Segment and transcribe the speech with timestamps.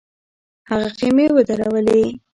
[0.69, 2.03] هغه خېمې ودرولې.